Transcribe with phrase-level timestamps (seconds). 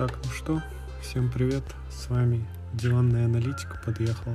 [0.00, 0.62] Так, ну что,
[1.02, 4.34] всем привет, с вами диванная аналитика подъехала.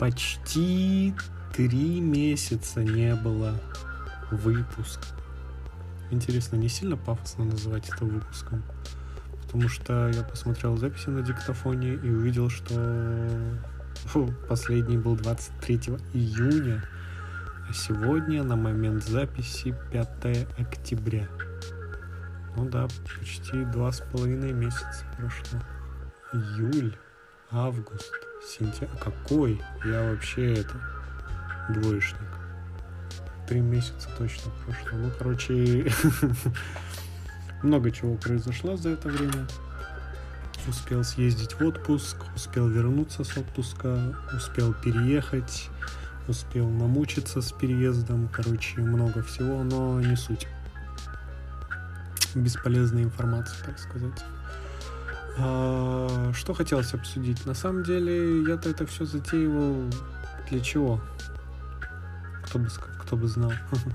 [0.00, 1.14] Почти
[1.54, 3.54] три месяца не было
[4.32, 5.06] выпуска.
[6.10, 8.64] Интересно, не сильно пафосно называть это выпуском?
[9.44, 13.30] Потому что я посмотрел записи на диктофоне и увидел, что
[14.06, 15.76] фу, последний был 23
[16.14, 16.82] июня,
[17.68, 21.28] а сегодня на момент записи 5 октября.
[22.60, 22.88] Ну да,
[23.18, 25.60] почти два с половиной месяца прошло.
[26.34, 26.94] Июль,
[27.50, 28.12] август,
[28.46, 28.98] сентябрь.
[29.02, 29.62] Какой?
[29.86, 30.74] Я вообще это
[31.70, 32.20] двоечник.
[33.48, 34.98] Три месяца точно прошло.
[34.98, 35.90] Ну, короче,
[37.62, 39.46] много чего произошло за это время.
[40.68, 45.70] Успел съездить в отпуск, успел вернуться с отпуска, успел переехать,
[46.28, 48.28] успел намучиться с переездом.
[48.28, 50.46] Короче, много всего, но не суть
[52.34, 54.24] бесполезной информации, так сказать.
[55.38, 57.44] А, что хотелось обсудить?
[57.46, 59.90] На самом деле, я-то это все затеивал
[60.50, 61.00] для чего?
[62.44, 62.68] Кто бы,
[63.00, 63.52] кто бы знал.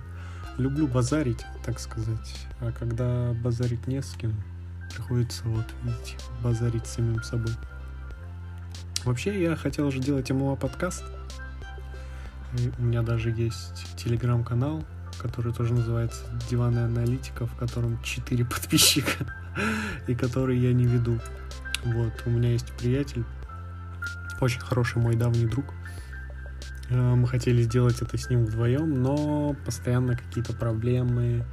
[0.57, 2.47] Люблю базарить, так сказать.
[2.61, 4.33] А когда базарить не с кем,
[4.93, 7.53] приходится, вот, видите, базарить самим собой.
[9.03, 11.03] Вообще, я хотел же делать МОА подкаст.
[12.57, 14.83] И у меня даже есть телеграм-канал,
[15.21, 19.25] который тоже называется «Диванная аналитика», в котором 4 подписчика,
[20.07, 21.19] и который я не веду.
[21.83, 23.23] Вот, у меня есть приятель,
[24.41, 25.65] очень хороший мой давний друг.
[26.89, 31.45] Э, мы хотели сделать это с ним вдвоем, но постоянно какие-то проблемы,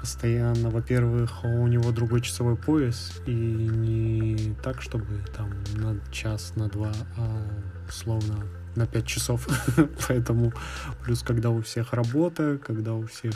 [0.00, 6.68] постоянно, во-первых, у него другой часовой пояс, и не так, чтобы там на час, на
[6.68, 7.42] два, а
[7.88, 9.48] условно на 5 часов.
[10.08, 10.52] поэтому
[11.04, 13.34] плюс когда у всех работа, когда у всех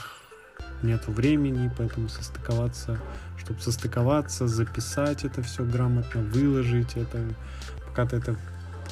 [0.82, 3.00] нет времени, поэтому состыковаться,
[3.38, 7.18] чтобы состыковаться, записать это все грамотно, выложить это,
[7.86, 8.36] пока-то это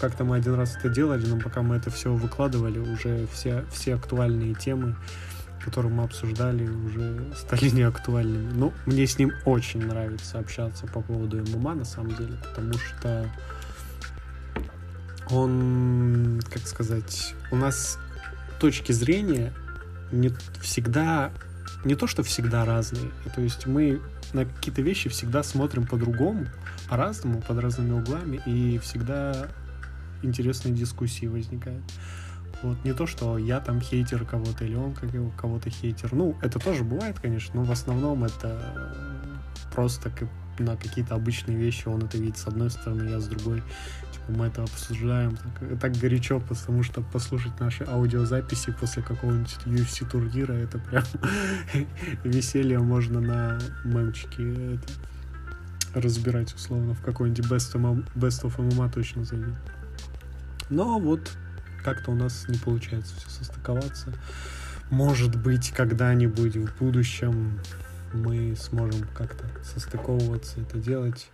[0.01, 3.95] как-то мы один раз это делали, но пока мы это все выкладывали, уже все, все
[3.95, 4.97] актуальные темы,
[5.65, 8.51] которые мы обсуждали, уже стали неактуальными.
[8.53, 13.31] Ну, мне с ним очень нравится общаться по поводу ММА, на самом деле, потому что
[15.31, 17.99] он, как сказать, у нас
[18.61, 19.53] точки зрения
[20.11, 21.33] не всегда,
[21.85, 24.01] не то что всегда разные, то есть мы
[24.33, 26.47] на какие-то вещи всегда смотрим по-другому,
[26.89, 29.49] по-разному, под разными углами, и всегда
[30.23, 31.83] интересные дискуссии возникают.
[32.63, 34.95] Вот не то, что я там хейтер кого-то или он
[35.37, 36.13] кого-то хейтер.
[36.15, 38.95] Ну, это тоже бывает, конечно, но в основном это
[39.75, 40.29] просто как
[40.59, 43.63] на какие-то обычные вещи он это видит с одной стороны, я с другой
[44.29, 50.53] мы это обсуждаем так, так горячо, потому что послушать наши аудиозаписи после какого-нибудь UFC турнира,
[50.53, 51.05] это прям
[52.25, 57.75] веселье можно на мемчике это, разбирать условно в какой-нибудь Best
[58.15, 59.55] Best of MMA точно зайдет.
[60.71, 61.37] Но вот
[61.85, 64.13] как-то у нас не получается все состыковаться.
[64.91, 67.59] Может быть, когда-нибудь в будущем
[68.13, 71.29] мы сможем как-то состыковываться, это делать.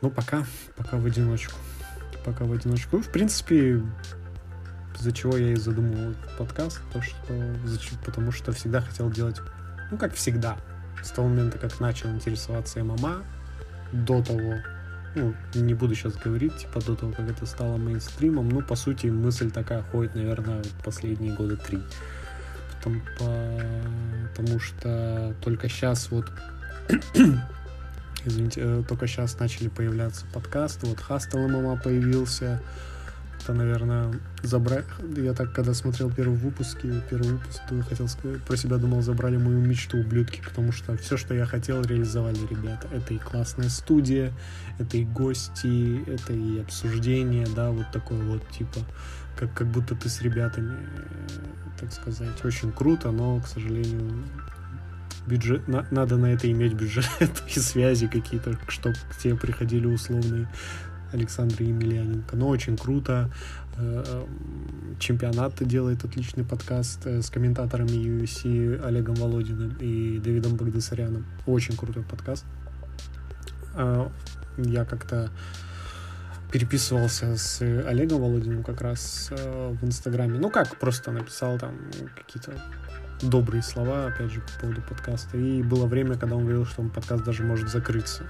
[0.00, 0.44] Ну, пока,
[0.76, 1.54] пока в одиночку.
[2.24, 2.96] Пока в одиночку.
[2.96, 3.82] Ну, в принципе,
[4.98, 7.56] из-за чего я и задумал подкаст, то что,
[8.04, 9.40] потому что всегда хотел делать,
[9.90, 10.56] ну, как всегда,
[11.02, 13.22] с того момента, как начал интересоваться ММА,
[13.92, 14.54] до того,
[15.14, 19.06] ну, не буду сейчас говорить, типа, до того, как это стало мейнстримом, ну, по сути,
[19.06, 21.82] мысль такая ходит, наверное, последние года три.
[22.82, 22.92] По,
[24.36, 26.26] потому что только сейчас вот
[28.24, 30.86] Извините, э, только сейчас начали появляться подкасты.
[30.86, 32.60] Вот Хастел ММА появился.
[33.40, 34.12] Это, наверное,
[34.42, 34.84] забрать...
[35.16, 39.36] Я так, когда смотрел первые выпуски, первый выпуск, то хотел сказать, про себя думал, забрали
[39.36, 42.88] мою мечту, ублюдки, потому что все, что я хотел, реализовали ребята.
[42.92, 44.32] Это и классная студия,
[44.78, 48.80] это и гости, это и обсуждение, да, вот такое вот, типа,
[49.38, 51.28] как, как будто ты с ребятами, э,
[51.80, 54.24] так сказать, очень круто, но, к сожалению,
[55.26, 57.08] бюджет, на, надо на это иметь бюджет
[57.54, 60.48] и связи какие-то, чтобы к тебе приходили условные
[61.12, 62.36] Александр Емельяненко.
[62.36, 63.30] Но очень круто.
[63.76, 71.24] Э, эм, чемпионат делает отличный подкаст э, с комментаторами UFC Олегом Володиным и Давидом Багдасаряном.
[71.46, 72.44] Очень крутой подкаст.
[73.74, 74.08] Э,
[74.58, 75.30] я как-то
[76.50, 80.38] переписывался с Олегом Володиным как раз в Инстаграме.
[80.38, 81.76] Ну как, просто написал там
[82.16, 82.54] какие-то
[83.22, 85.36] добрые слова, опять же, по поводу подкаста.
[85.36, 88.24] И было время, когда он говорил, что подкаст даже может закрыться.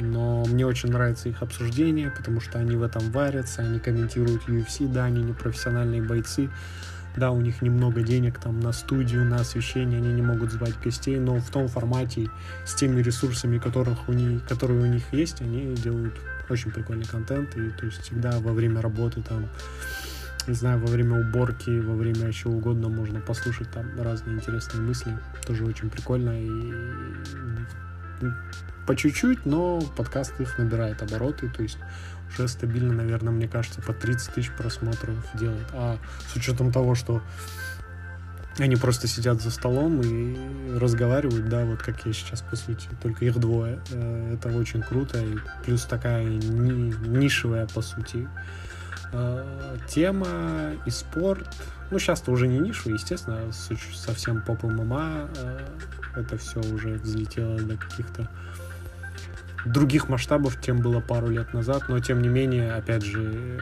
[0.00, 4.90] Но мне очень нравится их обсуждение, потому что они в этом варятся, они комментируют UFC,
[4.92, 6.50] да, они не профессиональные бойцы,
[7.16, 11.18] да, у них немного денег там на студию, на освещение, они не могут звать гостей,
[11.18, 12.28] но в том формате,
[12.64, 16.14] с теми ресурсами, которых у них, которые у них есть, они делают
[16.50, 19.48] очень прикольный контент, и то есть всегда во время работы там
[20.46, 25.16] не знаю, во время уборки, во время чего угодно можно послушать там разные интересные мысли.
[25.46, 26.72] Тоже очень прикольно и
[28.86, 31.78] по чуть-чуть, но подкаст их набирает обороты, то есть
[32.32, 35.66] уже стабильно, наверное, мне кажется, по 30 тысяч просмотров делает.
[35.72, 35.98] А
[36.32, 37.22] с учетом того, что
[38.58, 43.24] они просто сидят за столом и разговаривают, да, вот как я сейчас, по сути, только
[43.24, 43.80] их двое.
[43.90, 48.28] Э, это очень круто, и плюс такая нишевая, по сути,
[49.12, 51.48] э, тема и спорт.
[51.90, 53.40] Ну, сейчас-то уже не нишевый, естественно,
[53.94, 55.30] совсем поп ММА.
[55.36, 55.58] Э,
[56.16, 58.28] это все уже взлетело до каких-то
[59.64, 63.60] других масштабов, чем было пару лет назад, но тем не менее, опять же,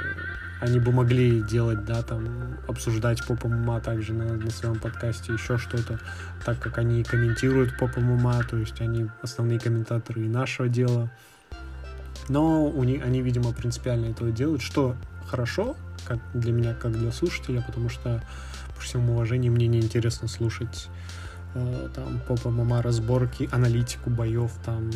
[0.61, 5.59] они бы могли делать, да, там, обсуждать поп ММА также на, на своем подкасте, еще
[5.59, 5.99] что-то,
[6.45, 11.11] так как они комментируют поп ММА, то есть они основные комментаторы и нашего дела.
[12.29, 14.97] Но у них, они, видимо, принципиально этого делают, что
[15.27, 15.77] хорошо,
[16.07, 18.23] как для меня, как для слушателя, потому что,
[18.77, 20.89] по всему уважению, мне неинтересно слушать
[21.95, 24.91] там по ММА разборки, аналитику боев, там,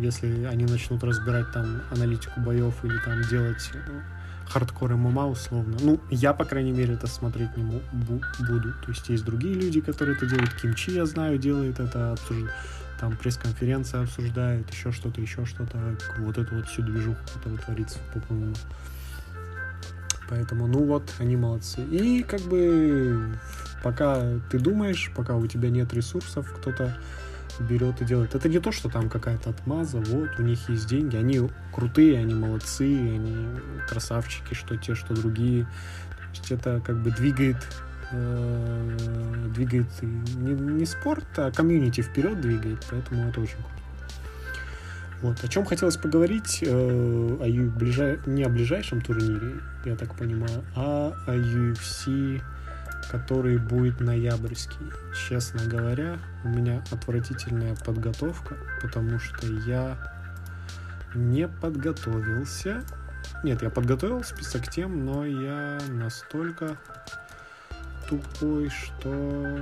[0.00, 4.00] если они начнут разбирать там аналитику боев или там делать э,
[4.46, 5.76] хардкор ММА условно.
[5.80, 8.72] Ну, я, по крайней мере, это смотреть не буду.
[8.84, 10.54] То есть есть другие люди, которые это делают.
[10.54, 12.50] Кимчи, я знаю, делает это, обсуждает
[13.00, 15.78] там пресс-конференция обсуждает, еще что-то, еще что-то.
[16.18, 18.24] Вот эту вот всю движуху, которая творится в поп
[20.28, 21.82] Поэтому, ну вот, они молодцы.
[21.82, 23.36] И как бы
[23.82, 26.96] пока ты думаешь, пока у тебя нет ресурсов, кто-то
[27.58, 28.34] берет и делает.
[28.34, 31.40] Это не то, что там какая-то отмаза, вот, у них есть деньги, они
[31.72, 33.46] крутые, они молодцы, они
[33.88, 35.64] красавчики, что те, что другие.
[35.64, 37.56] То есть это как бы двигает
[38.12, 38.96] э,
[39.54, 43.80] двигает не, не спорт, а комьюнити вперед двигает, поэтому это очень круто.
[45.22, 45.44] Вот.
[45.44, 48.18] О чем хотелось поговорить, э, о ближай...
[48.26, 52.40] не о ближайшем турнире, я так понимаю, а о UFC
[53.10, 54.92] который будет ноябрьский.
[55.28, 59.98] Честно говоря, у меня отвратительная подготовка, потому что я
[61.14, 62.84] не подготовился.
[63.42, 66.76] Нет, я подготовил список тем, но я настолько
[68.08, 69.58] тупой, что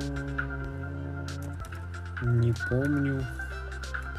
[2.22, 3.24] не помню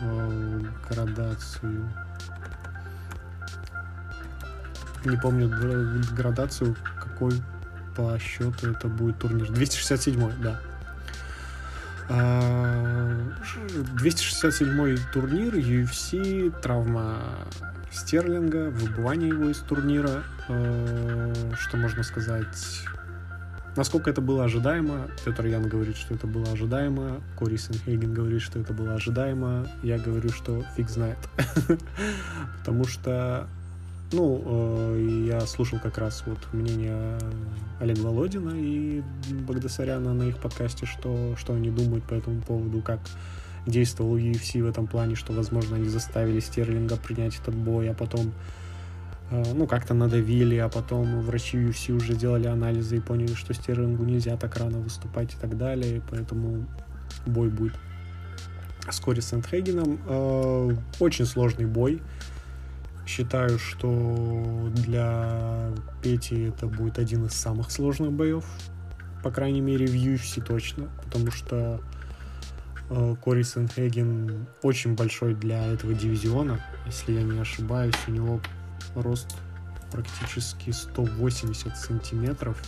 [0.01, 1.87] э, градацию.
[5.05, 5.49] Не помню
[6.15, 7.33] градацию, какой
[7.99, 9.51] по счету это будет турнир.
[9.51, 10.57] 267 да.
[12.07, 17.19] 267 а, турнир UFC, травма
[17.91, 20.23] Стерлинга, выбывание его из турнира.
[20.47, 22.83] А, что можно сказать?
[23.75, 25.09] Насколько это было ожидаемо?
[25.25, 27.21] Петр Ян говорит, что это было ожидаемо.
[27.37, 29.67] Кори Сенхейген говорит, что это было ожидаемо.
[29.83, 31.17] Я говорю, что фиг знает.
[32.59, 33.47] Потому что
[34.11, 37.17] ну, э, я слушал как раз вот мнение
[37.79, 39.03] Олега Володина и
[39.47, 42.99] Багдасаряна на их подкасте, что, что они думают по этому поводу, как
[43.67, 48.33] действовал UFC в этом плане, что, возможно, они заставили Стерлинга принять этот бой, а потом
[49.29, 54.03] э, ну, как-то надавили, а потом врачи UFC уже делали анализы и поняли, что Стерлингу
[54.03, 56.65] нельзя так рано выступать и так далее, поэтому
[57.25, 57.73] бой будет
[58.89, 59.99] с Кори Сентхейгеном.
[60.07, 62.01] Э, очень сложный бой.
[63.09, 65.71] Считаю, что для
[66.03, 68.45] Пети это будет один из самых сложных боев.
[69.23, 70.89] По крайней мере, в UFC точно.
[71.03, 71.81] Потому что
[72.91, 76.63] э, Кори Сенхеген очень большой для этого дивизиона.
[76.85, 78.41] Если я не ошибаюсь, у него
[78.93, 79.35] рост
[79.91, 82.61] практически 180 сантиметров.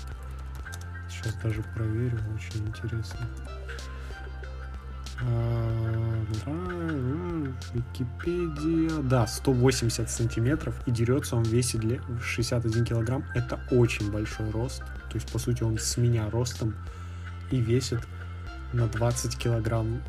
[1.07, 3.27] Сейчас даже проверю, очень интересно.
[7.73, 9.01] Википедия.
[9.03, 13.23] Да, 180 сантиметров и дерется он весит для 61 килограмм.
[13.35, 14.79] Это очень большой рост.
[15.09, 16.73] То есть, по сути, он с меня ростом
[17.51, 17.99] и весит
[18.73, 20.01] на 20 килограмм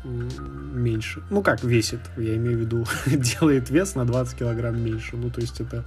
[0.73, 1.21] меньше.
[1.29, 5.17] Ну как весит, я имею в виду, делает вес на 20 килограмм меньше.
[5.17, 5.83] Ну то есть это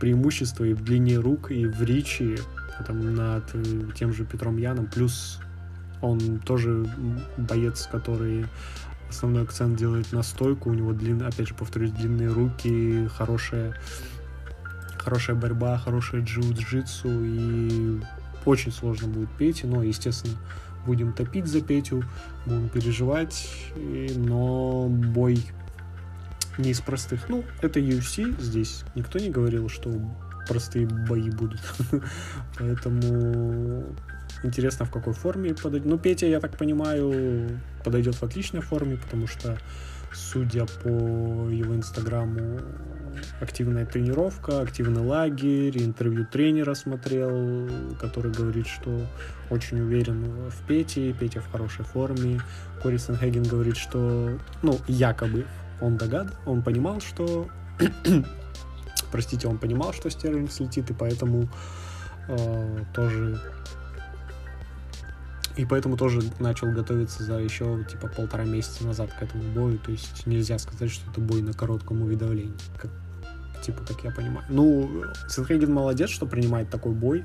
[0.00, 2.38] преимущество и в длине рук, и в речи
[2.86, 5.40] там, над э, тем же Петром Яном, плюс
[6.02, 6.86] он тоже
[7.36, 8.46] боец, который
[9.08, 10.70] основной акцент делает на стойку.
[10.70, 13.74] У него, длин, опять же, повторюсь, длинные руки, хорошая,
[14.98, 17.24] хорошая борьба, хорошая джиу-джитсу.
[17.24, 18.00] И
[18.44, 20.36] очень сложно будет Пете, но, естественно,
[20.86, 22.04] будем топить за Петю,
[22.46, 25.44] будем переживать, но бой
[26.58, 27.28] не из простых.
[27.28, 29.92] Ну, это UFC, здесь никто не говорил, что
[30.48, 31.60] простые бои будут.
[32.58, 33.84] Поэтому
[34.46, 35.88] Интересно, в какой форме подойдет.
[35.88, 39.58] Ну, Петя, я так понимаю, подойдет в отличной форме, потому что,
[40.12, 42.60] судя по его инстаграму,
[43.40, 47.68] активная тренировка, активный лагерь, интервью тренера смотрел,
[48.00, 49.04] который говорит, что
[49.50, 52.40] очень уверен в Пете, Петя в хорошей форме.
[52.84, 55.44] Кори Сенхеген говорит, что, ну, якобы
[55.80, 57.48] он догад, он понимал, что
[59.10, 61.48] простите, он понимал, что Стерлинг слетит, и поэтому
[62.28, 63.40] э, тоже
[65.56, 69.78] и поэтому тоже начал готовиться за еще типа полтора месяца назад к этому бою.
[69.78, 72.54] То есть нельзя сказать, что это бой на коротком уведомлении.
[72.76, 72.90] Как,
[73.62, 74.44] типа, как я понимаю.
[74.50, 77.24] Ну, Сенхейген молодец, что принимает такой бой.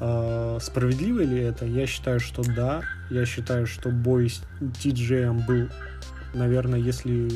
[0.00, 1.66] Э, справедливо ли это?
[1.66, 2.82] Я считаю, что да.
[3.10, 5.68] Я считаю, что бой с TJ был,
[6.34, 7.28] наверное, если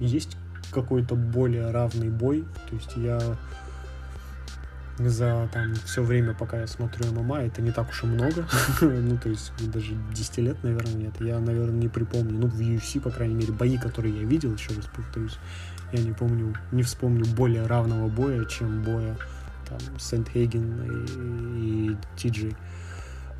[0.00, 0.36] есть
[0.70, 2.44] какой-то более равный бой.
[2.68, 3.18] То есть я
[4.98, 8.46] за там все время, пока я смотрю ММА, это не так уж и много.
[8.80, 11.14] ну, то есть даже 10 лет, наверное, нет.
[11.20, 12.38] Я, наверное, не припомню.
[12.38, 15.38] Ну, в UFC, по крайней мере, бои, которые я видел, еще раз повторюсь,
[15.92, 19.16] я не помню, не вспомню более равного боя, чем боя
[19.68, 22.56] там Сент-Хейген и, и Ти-Джей.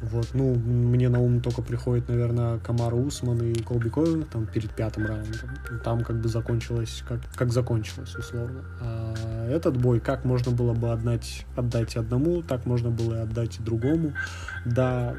[0.02, 4.70] Вот, ну, мне на ум только приходит, наверное, Камар Усман и Колби Койл, там, перед
[4.70, 5.50] пятым раундом.
[5.82, 8.62] Там как бы закончилось, как, как закончилось, условно.
[8.80, 13.58] А этот бой, как можно было бы отдать, отдать одному, так можно было и отдать
[13.58, 14.12] и другому.
[14.66, 15.14] Да,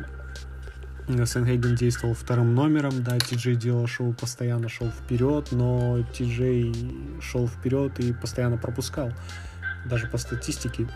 [1.07, 7.99] Сенхейген действовал вторым номером, да, Ти-Джей делал шоу, постоянно шел вперед, но Ти-Джей шел вперед
[7.99, 9.11] и постоянно пропускал.
[9.85, 10.87] Даже по статистике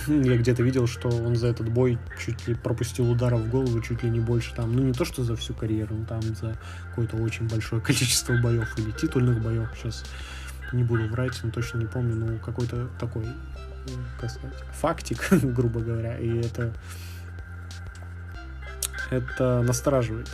[0.06, 4.02] я где-то видел, что он за этот бой чуть ли пропустил ударов в голову, чуть
[4.02, 6.56] ли не больше там, ну не то, что за всю карьеру, но там за
[6.90, 9.68] какое-то очень большое количество боев или титульных боев.
[9.76, 10.04] Сейчас
[10.72, 13.26] не буду врать, но точно не помню, но какой-то такой,
[14.20, 16.72] как сказать, фактик, грубо говоря, и это
[19.10, 20.28] это настораживает.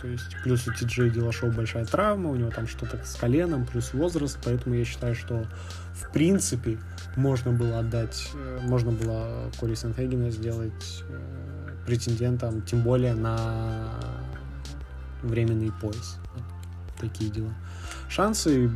[0.00, 3.94] То есть плюс у Ти-Джей Дилашоу большая травма, у него там что-то с коленом, плюс
[3.94, 5.46] возраст, поэтому я считаю, что
[5.94, 6.78] в принципе
[7.16, 13.90] можно было отдать, э, можно было Кори Сенхегена сделать э, претендентом, тем более на
[15.22, 16.18] временный пояс.
[17.00, 17.52] Такие дела.
[18.08, 18.70] Шансы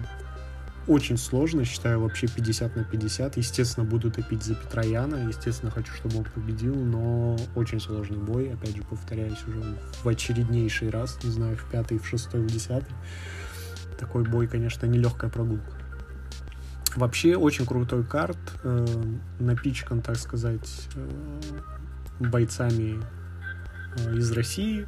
[0.87, 3.37] очень сложно, считаю, вообще 50 на 50.
[3.37, 8.77] Естественно, буду топить за Петрояна, естественно, хочу, чтобы он победил, но очень сложный бой, опять
[8.77, 12.95] же, повторяюсь уже в очереднейший раз, не знаю, в пятый, в шестой, в десятый.
[13.99, 15.86] Такой бой, конечно, нелегкая прогулка.
[16.97, 18.87] Вообще очень крутой карт, э,
[19.39, 21.09] напичкан, так сказать, э,
[22.21, 23.01] бойцами
[23.99, 24.87] э, из России.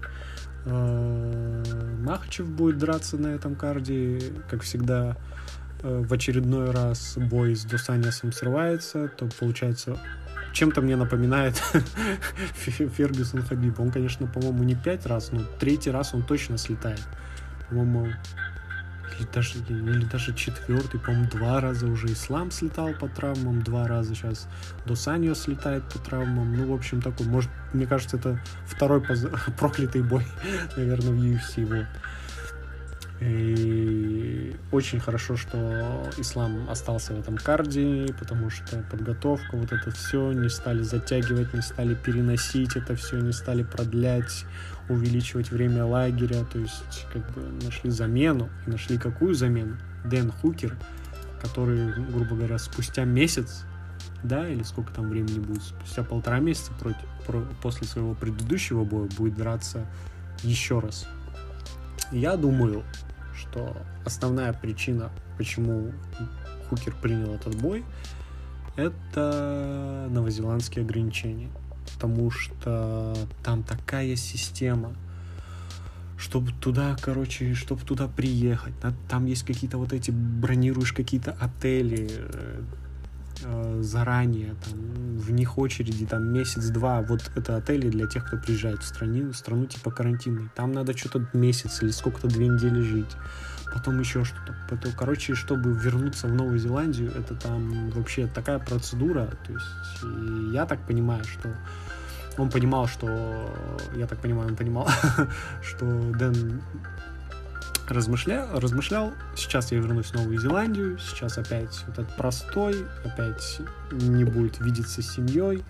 [0.64, 1.64] Э,
[2.00, 5.16] Махачев будет драться на этом карде, как всегда.
[5.82, 9.98] Э, в очередной раз бой с Досанисом срывается, то получается
[10.52, 11.56] чем-то мне напоминает
[12.56, 13.78] Фергюсон Хабиб.
[13.78, 17.02] Он, конечно, по-моему, не пять раз, но третий раз он точно слетает.
[17.68, 18.08] По-моему,
[19.18, 24.14] или даже, или даже четвертый, по-моему, два раза уже Ислам слетал по травмам, два раза
[24.14, 24.48] сейчас
[24.86, 26.54] Досаньо слетает по травмам.
[26.54, 29.26] Ну, в общем, такой, может, мне кажется, это второй поз...
[29.58, 30.26] проклятый бой,
[30.76, 31.64] наверное, в UFC.
[31.64, 31.86] Вот.
[33.20, 40.32] И очень хорошо, что Ислам остался в этом карде, потому что подготовка, вот это все,
[40.32, 44.44] не стали затягивать, не стали переносить это все, не стали продлять,
[44.88, 48.48] увеличивать время лагеря, то есть как бы нашли замену.
[48.66, 49.76] И нашли какую замену?
[50.04, 50.76] Дэн Хукер,
[51.42, 53.64] который, грубо говоря, спустя месяц,
[54.22, 59.08] да, или сколько там времени будет, спустя полтора месяца против, про, после своего предыдущего боя
[59.16, 59.86] будет драться
[60.42, 61.06] еще раз.
[62.12, 62.84] Я думаю,
[63.38, 65.92] что основная причина, почему
[66.68, 67.84] Хукер принял этот бой,
[68.76, 71.50] это новозеландские ограничения.
[71.94, 74.94] Потому что там такая система,
[76.18, 78.74] чтобы туда, короче, чтобы туда приехать,
[79.08, 82.10] там есть какие-то вот эти, бронируешь какие-то отели
[83.44, 88.82] э, заранее, там, в них очереди, там, месяц-два, вот это отели для тех, кто приезжает
[88.82, 93.16] в страну, в страну типа карантинной, там надо что-то месяц или сколько-то две недели жить,
[93.72, 99.26] потом еще что-то, потом, короче, чтобы вернуться в Новую Зеландию, это там вообще такая процедура,
[99.46, 101.50] то есть я так понимаю, что
[102.38, 103.52] он понимал, что,
[103.96, 104.88] я так понимаю, он понимал,
[105.62, 106.62] что Дэн
[107.90, 114.24] размышлял, размышлял, сейчас я вернусь в Новую Зеландию, сейчас опять вот этот простой, опять не
[114.24, 115.64] будет видеться с семьей,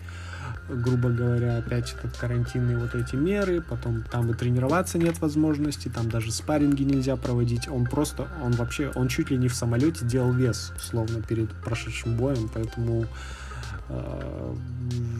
[0.69, 6.09] грубо говоря, опять этот карантинные вот эти меры, потом там и тренироваться нет возможности, там
[6.09, 10.31] даже спарринги нельзя проводить, он просто, он вообще, он чуть ли не в самолете делал
[10.31, 13.05] вес, словно перед прошедшим боем, поэтому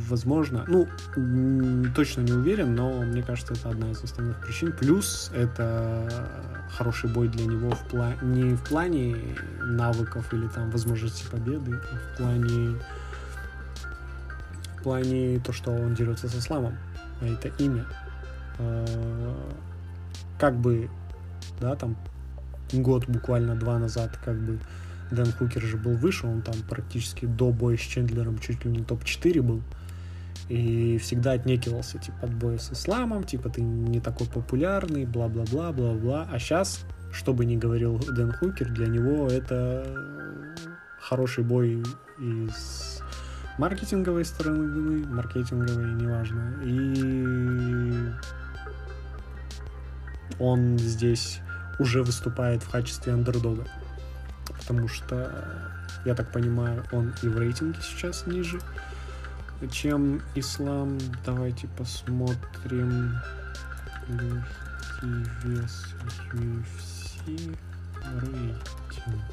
[0.09, 0.88] возможно, ну,
[1.95, 4.71] точно не уверен, но мне кажется, это одна из основных причин.
[4.71, 6.38] Плюс это
[6.71, 8.13] хороший бой для него в пла...
[8.21, 9.15] не в плане
[9.61, 12.75] навыков или там возможности победы, а в плане
[14.77, 16.77] в плане то, что он дерется со сламом.
[17.21, 17.85] А это имя.
[18.59, 19.33] Э,
[20.39, 20.89] как бы,
[21.59, 21.97] да, там
[22.71, 24.59] год буквально два назад, как бы
[25.11, 28.83] Дэн Хукер же был выше, он там практически до боя с Чендлером чуть ли не
[28.83, 29.61] топ-4 был.
[30.47, 36.27] И всегда отнекивался, типа, от боя с исламом, типа, ты не такой популярный, бла-бла-бла, бла-бла.
[36.31, 39.85] А сейчас, что бы ни говорил Дэн Хукер, для него это
[40.99, 41.83] хороший бой
[42.19, 43.01] из
[43.57, 46.55] маркетинговой стороны, маркетинговой, неважно.
[46.63, 48.09] И
[50.39, 51.39] он здесь
[51.79, 53.65] уже выступает в качестве андердога
[54.69, 55.31] потому что,
[56.05, 58.59] я так понимаю, он и в рейтинге сейчас ниже,
[59.71, 60.99] чем Ислам.
[61.25, 63.15] Давайте посмотрим.
[64.07, 65.88] Легкий вес
[66.33, 67.57] UFC
[68.21, 69.23] рейтинг.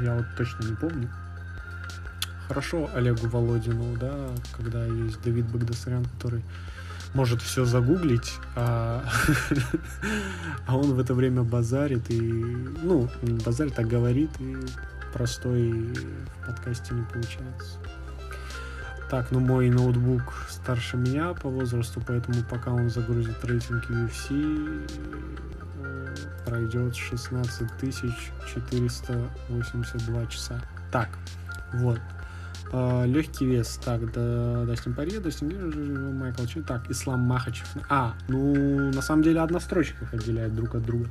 [0.00, 1.08] Я вот точно не помню.
[2.48, 6.42] Хорошо Олегу Володину, да, когда есть Давид Багдасарян, который
[7.14, 9.04] может все загуглить, а,
[10.66, 13.08] а он в это время базарит и, ну,
[13.44, 14.56] базарит, а говорит, и
[15.12, 17.78] простой в подкасте не получается.
[19.10, 24.88] Так, ну мой ноутбук старше меня по возрасту, поэтому пока он загрузит рейтинг UFC,
[26.46, 27.68] пройдет 16
[28.54, 30.60] 482 часа.
[30.92, 31.08] Так,
[31.74, 31.98] вот.
[32.72, 33.80] Uh, легкий вес.
[33.84, 36.62] Так, да, Дастин Парье, Дастин Майкл Чи.
[36.62, 37.66] Так, Ислам Махачев.
[37.88, 41.08] А, ну, на самом деле одна строчка их отделяет друг от друга.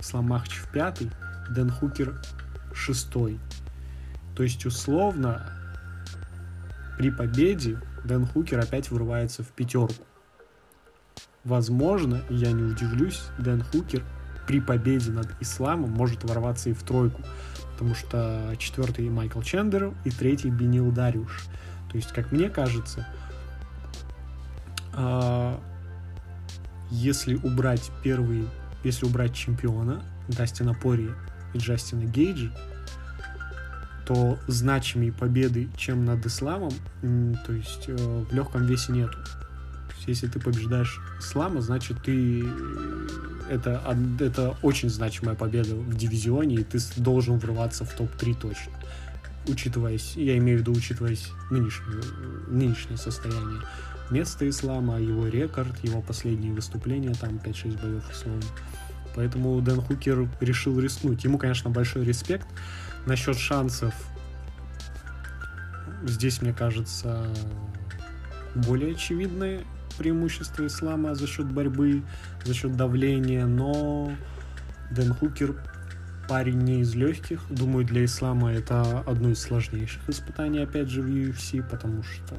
[0.00, 1.12] Ислам Махачев пятый,
[1.50, 2.20] Дэн Хукер
[2.74, 3.38] шестой.
[4.34, 5.42] То есть, условно,
[6.98, 10.04] при победе Дэн Хукер опять вырывается в пятерку.
[11.44, 14.02] Возможно, я не удивлюсь, Дэн Хукер
[14.48, 17.22] при победе над Исламом может ворваться и в тройку
[17.80, 21.46] потому что четвертый Майкл Чендер и третий Бенил Дариуш.
[21.90, 23.08] То есть, как мне кажется,
[24.92, 25.58] а,
[26.90, 28.46] если убрать первый,
[28.84, 31.08] если убрать чемпиона Дастина Пори
[31.54, 32.50] и Джастина Гейджа,
[34.06, 36.72] то значимей победы, чем над Исламом,
[37.46, 39.16] то есть э, в легком весе нету
[40.08, 42.44] есть, если ты побеждаешь Ислама, значит, ты
[43.48, 43.82] это,
[44.20, 48.72] это очень значимая победа в дивизионе, и ты должен врываться в топ-3 точно.
[49.48, 52.02] Учитываясь, я имею в виду, учитываясь нынешнее,
[52.48, 53.60] нынешнее состояние
[54.10, 58.42] места Ислама, его рекорд, его последние выступления, там 5-6 боев условно.
[59.14, 61.24] Поэтому Дэн Хукер решил рискнуть.
[61.24, 62.46] Ему, конечно, большой респект.
[63.06, 63.94] Насчет шансов
[66.04, 67.26] здесь, мне кажется,
[68.54, 69.64] более очевидные
[70.00, 72.02] преимущество ислама за счет борьбы,
[72.46, 74.10] за счет давления, но
[74.90, 75.62] Дэн Хукер
[76.26, 77.42] парень не из легких.
[77.50, 82.34] Думаю, для ислама это одно из сложнейших испытаний, опять же, в UFC, потому что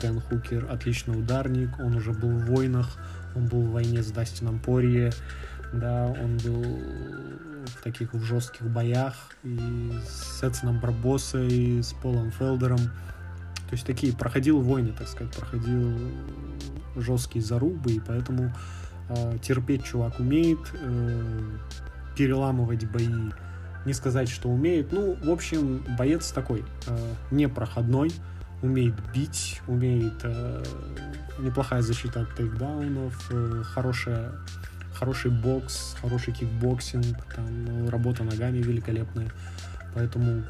[0.00, 2.86] Дэн Хукер отличный ударник, он уже был в войнах,
[3.34, 5.12] он был в войне с Дастином Порье,
[5.72, 6.62] да, он был
[7.66, 12.78] в таких в жестких боях и с Эдсоном Барбосой, и с Полом Фелдером.
[13.68, 15.98] То есть такие проходил войны, так сказать, проходил
[16.94, 18.52] жесткие зарубы, и поэтому
[19.08, 21.42] э, терпеть чувак умеет, э,
[22.16, 23.08] переламывать бои,
[23.84, 24.92] не сказать, что умеет.
[24.92, 28.12] Ну, в общем, боец такой, э, непроходной,
[28.62, 30.64] умеет бить, умеет э,
[31.38, 34.32] неплохая защита от тейкдаунов, э, хорошая,
[34.94, 39.30] хороший бокс, хороший кикбоксинг, там, работа ногами великолепная.
[39.94, 40.44] Поэтому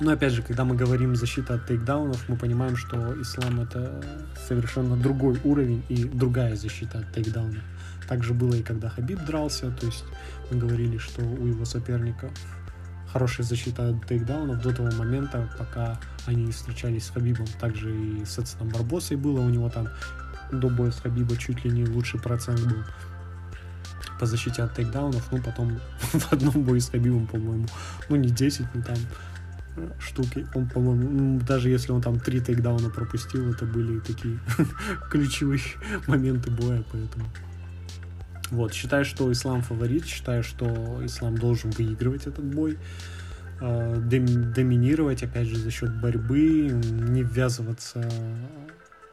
[0.00, 4.02] но опять же, когда мы говорим защита от тейкдаунов, мы понимаем, что ислам это
[4.46, 7.62] совершенно другой уровень и другая защита от тейкдаунов.
[8.08, 10.04] Так же было и когда Хабиб дрался, то есть
[10.50, 12.30] мы говорили, что у его соперников
[13.12, 17.46] хорошая защита от тейкдаунов до того момента, пока они не встречались с Хабибом.
[17.60, 19.88] Также и с Эдсоном Барбосой было, у него там
[20.52, 22.84] до боя с Хабиба чуть ли не лучший процент был
[24.18, 27.66] по защите от тейкдаунов, ну потом в одном бою с Хабибом, по-моему,
[28.08, 28.96] ну не 10, ну там
[29.98, 30.46] штуки.
[30.54, 34.38] Он, по-моему, ну, даже если он там три тейкдауна пропустил, это были такие
[35.10, 35.60] ключевые
[36.06, 37.24] моменты боя, поэтому...
[38.50, 42.78] Вот, считаю, что Ислам фаворит, считаю, что Ислам должен выигрывать этот бой,
[43.60, 48.08] э, доминировать, опять же, за счет борьбы, не ввязываться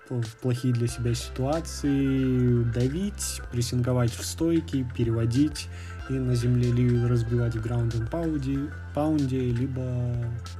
[0.09, 5.67] в плохие для себя ситуации, давить, прессинговать в стойке, переводить
[6.09, 8.59] и на земле либо разбивать в граунд and паунде,
[8.93, 9.81] паунде, либо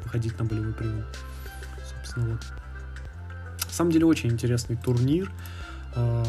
[0.04, 1.04] выходить на болевой прием.
[1.84, 2.42] Собственно, вот.
[3.66, 5.32] На самом деле очень интересный турнир.
[5.96, 6.24] А,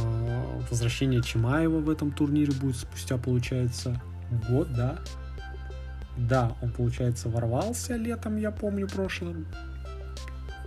[0.71, 4.01] возвращение Чимаева в этом турнире будет спустя, получается,
[4.49, 4.99] год, да?
[6.17, 9.47] Да, он, получается, ворвался летом, я помню, прошлым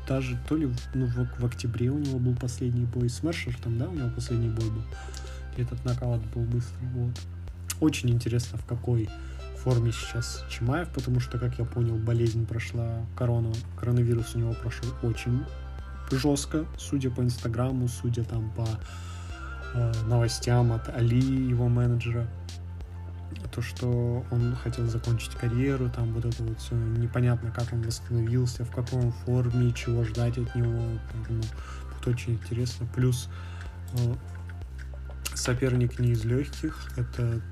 [0.09, 3.87] даже то ли ну, в, в октябре у него был последний бой с Мершертом, да,
[3.87, 4.83] у него последний бой был.
[5.55, 7.13] Этот нокаут был быстрый, вот.
[7.79, 9.09] Очень интересно, в какой
[9.57, 14.89] форме сейчас Чимаев, потому что, как я понял, болезнь прошла, корона, коронавирус у него прошел
[15.03, 15.43] очень
[16.11, 18.67] жестко, судя по Инстаграму, судя там по
[19.75, 22.27] э, новостям от Али, его менеджера
[23.53, 28.63] то, что он хотел закончить карьеру, там вот это вот все непонятно, как он восстановился,
[28.63, 32.87] в каком форме, чего ждать от него, поэтому будет очень интересно.
[32.95, 33.29] Плюс
[33.93, 34.15] э,
[35.33, 37.43] соперник не из легких, этот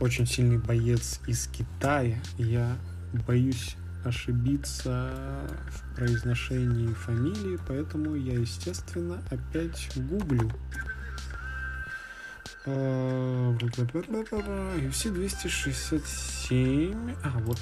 [0.00, 2.18] очень сильный боец из Китая.
[2.36, 2.76] Я
[3.26, 5.10] боюсь ошибиться
[5.70, 10.50] в произношении фамилии, поэтому я, естественно, опять гуглю.
[14.76, 17.14] UFC 267.
[17.22, 17.58] А, вот.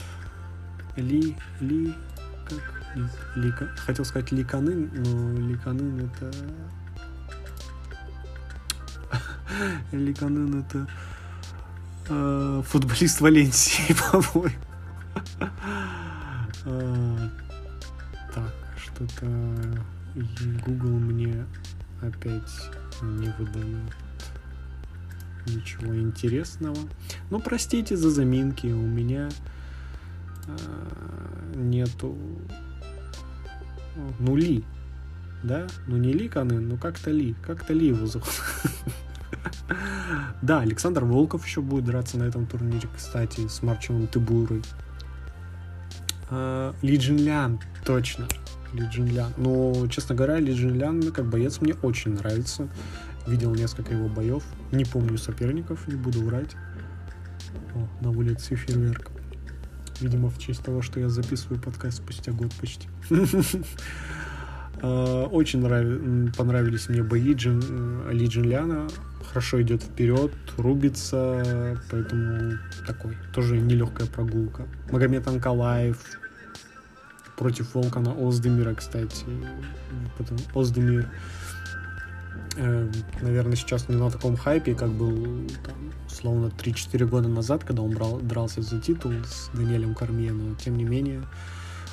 [0.96, 1.94] Ли, Ли,
[2.48, 2.96] как?
[2.96, 3.04] Ли,
[3.36, 3.68] Лика.
[3.76, 6.32] Хотел сказать Ликанын, но Ликанын это...
[9.92, 10.86] Ликанын это
[12.08, 14.54] э, футболист Валенсии, по-моему.
[16.64, 17.28] э,
[18.34, 19.26] так, что-то
[20.66, 21.44] Google мне
[22.00, 22.70] опять
[23.02, 23.96] не выдает
[25.46, 26.76] ничего интересного.
[27.30, 29.28] Ну, простите за заминки, у меня
[30.46, 32.16] э, нету
[34.18, 34.64] ну Ли,
[35.42, 35.66] да?
[35.86, 38.28] Ну не Ли Канын, ну как-то Ли, как-то Ли его зовут.
[40.42, 44.62] Да, Александр Волков еще будет драться на этом турнире, кстати, с Марчевым Тыбурой.
[46.30, 48.26] А, Ли Джин Лян, точно.
[48.72, 49.33] Ли Джин Лян.
[49.37, 52.68] Но, честно говоря, Ли Джин Лян как боец мне очень нравится.
[53.26, 54.42] Видел несколько его боев.
[54.72, 56.56] Не помню соперников, не буду врать.
[57.74, 59.11] О, на улице фейерверк.
[60.00, 62.88] Видимо, в честь того, что я записываю подкаст спустя год почти.
[64.82, 65.62] А, очень
[66.32, 67.62] понравились мне бои Джин,
[68.08, 68.88] э, Ли Джин Ляна.
[69.28, 74.66] Хорошо идет вперед, рубится, поэтому такой, тоже нелегкая прогулка.
[74.90, 75.98] Магомед Анкалаев
[77.36, 79.24] против Волкана Оздемира, кстати.
[80.18, 81.06] Потом Оздемир
[82.56, 82.90] Э,
[83.22, 87.92] наверное, сейчас не на таком хайпе, как был, там, словно 3-4 года назад, когда он
[87.92, 91.22] брал, дрался за титул с Даниэлем Кармье, но тем не менее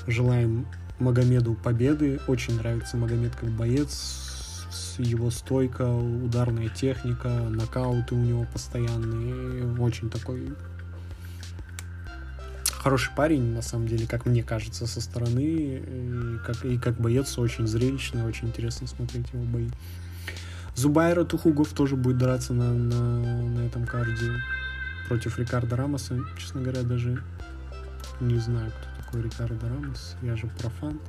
[0.07, 0.65] желаем
[0.99, 2.19] Магомеду победы.
[2.27, 10.53] Очень нравится Магомед как боец, его стойка, ударная техника, нокауты у него постоянные, очень такой
[12.87, 17.37] хороший парень, на самом деле, как мне кажется, со стороны, и как, и как боец
[17.37, 19.67] очень зрелищный, очень интересно смотреть его бои.
[20.75, 24.31] Зубайра Тухугов тоже будет драться на, на, на этом карде
[25.07, 26.19] против Рикардо Рамоса.
[26.37, 27.21] Честно говоря, даже
[28.21, 30.15] не знаю, кто такой Рикардо Рамос.
[30.21, 30.99] Я же профан.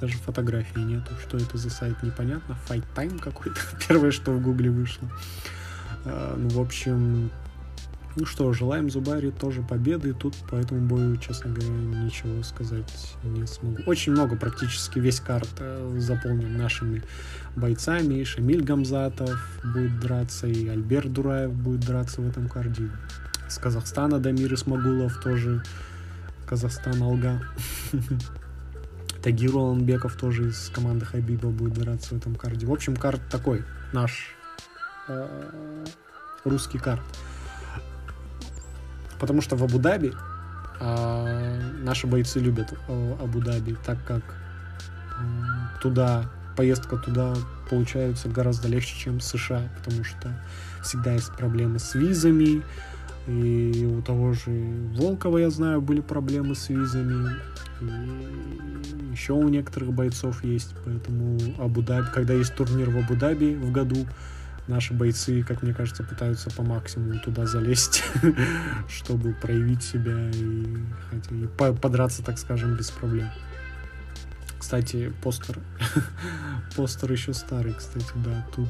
[0.00, 1.12] Даже фотографии нету.
[1.26, 2.56] Что это за сайт, непонятно.
[2.68, 3.60] Fight Time какой-то.
[3.88, 5.08] Первое, что в гугле вышло.
[6.04, 7.30] А, ну, в общем,
[8.16, 10.12] ну что, желаем Зубари тоже победы.
[10.12, 13.82] Тут по этому бою, честно говоря, ничего сказать не смогу.
[13.86, 17.02] Очень много, практически весь карт э, заполнен нашими
[17.56, 18.14] бойцами.
[18.14, 22.90] И Шамиль Гамзатов будет драться, и Альберт Дураев будет драться в этом карде.
[23.48, 25.62] С Казахстана Дамир Исмагулов тоже.
[26.52, 27.40] Казахстан Алга.
[29.22, 32.66] Тагир Уланбеков тоже из команды Хабиба будет драться в этом карде.
[32.66, 34.34] В общем, карт такой, наш
[35.08, 35.54] э,
[36.44, 37.00] русский карт.
[39.18, 40.12] Потому что в Абу-Даби
[40.78, 44.22] э, наши бойцы любят э, Абу-Даби, так как
[45.80, 47.34] туда поездка туда
[47.70, 50.38] получается гораздо легче, чем США, потому что
[50.82, 52.62] всегда есть проблемы с визами,
[53.26, 54.50] и у того же
[54.96, 57.36] Волкова, я знаю, были проблемы с визами,
[57.80, 64.06] и еще у некоторых бойцов есть, поэтому Абу-Даби, когда есть турнир в Абу-Даби в году,
[64.66, 68.02] наши бойцы, как мне кажется, пытаются по максимуму туда залезть,
[68.88, 70.76] чтобы проявить себя и,
[71.30, 73.28] и подраться, так скажем, без проблем.
[74.58, 75.58] Кстати, постер,
[76.76, 78.68] постер еще старый, кстати, да, тут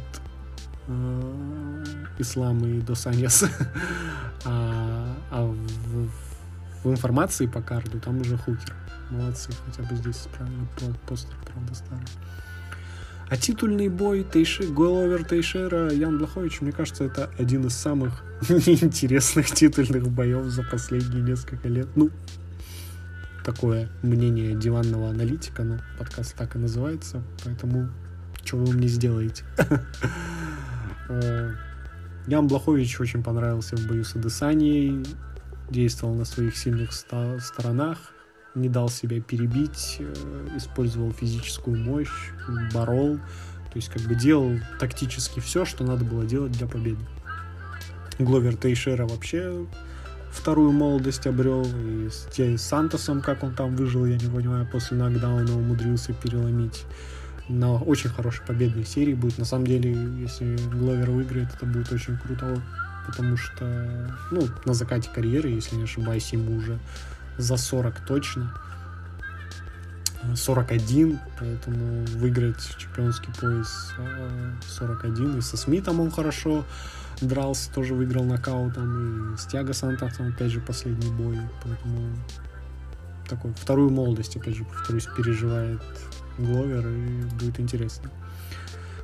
[2.19, 3.45] Ислам и Досаньяс,
[4.45, 6.09] а, а в,
[6.85, 8.75] в информации по карду там уже хукер.
[9.11, 10.67] Молодцы, хотя бы здесь исправили
[11.07, 12.07] постер, правда, старый.
[13.29, 19.51] А титульный бой Тейши, Головер Тейшера, Ян Блахович, мне кажется, это один из самых интересных
[19.51, 21.89] титульных боев за последние несколько лет.
[21.95, 22.11] Ну,
[23.45, 27.91] такое мнение диванного аналитика, но подкаст так и называется, поэтому
[28.45, 29.45] что вы мне сделаете?
[31.13, 31.53] Э,
[32.27, 35.05] Ян Блахович очень понравился в бою с Адесанией,
[35.71, 37.99] действовал на своих сильных сторонах,
[38.55, 42.31] не дал себя перебить, э, использовал физическую мощь,
[42.73, 47.05] борол, то есть как бы делал тактически все, что надо было делать для победы.
[48.19, 49.67] Гловер Тейшера вообще
[50.31, 55.57] вторую молодость обрел, и с, Сантосом, как он там выжил, я не понимаю, после нокдауна
[55.57, 56.85] умудрился переломить.
[57.49, 59.39] На очень хорошей победной серии будет.
[59.39, 62.63] На самом деле, если Гловер выиграет, это будет очень круто,
[63.07, 66.79] потому что, ну, на закате карьеры, если не ошибаюсь, ему уже
[67.39, 68.53] за 40 точно.
[70.37, 73.93] 41, поэтому выиграть чемпионский пояс
[74.69, 75.35] 41.
[75.35, 76.65] Э, и со Смитом он хорошо
[77.21, 79.35] дрался, тоже выиграл нокаутом.
[79.35, 81.39] И с Тиаго Сантосом, опять же, последний бой.
[81.65, 82.17] Поэтому
[83.29, 85.81] такой вторую молодость, опять же, повторюсь, переживает
[86.39, 88.11] Гловер, и будет интересно.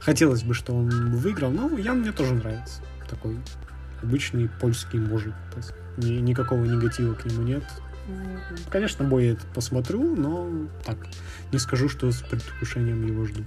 [0.01, 2.83] Хотелось бы, что он выиграл, но Ян мне тоже нравится.
[3.09, 3.39] Такой
[4.03, 5.35] обычный польский мужик.
[5.97, 7.65] Никакого негатива к нему нет.
[8.71, 10.97] Конечно, бой я этот посмотрю, но так,
[11.53, 13.45] не скажу, что с предвкушением его жду.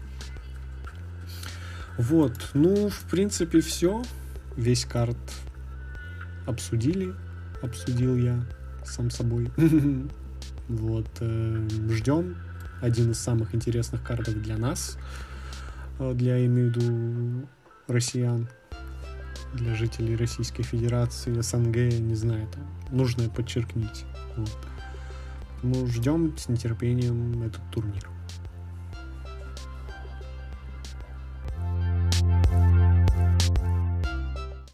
[1.97, 4.03] Вот, ну, в принципе, все.
[4.55, 5.17] Весь карт
[6.45, 7.13] обсудили.
[7.61, 8.43] Обсудил я
[8.85, 9.51] сам собой.
[10.67, 12.37] Вот, э, ждем.
[12.81, 14.97] Один из самых интересных картов для нас.
[15.99, 17.47] Э, для, я имею в виду,
[17.87, 18.49] россиян
[19.53, 24.05] для жителей Российской Федерации, СНГ, не знаю, там, нужно подчеркнуть.
[24.37, 24.57] Вот.
[25.61, 28.10] Мы ждем с нетерпением этот турнир.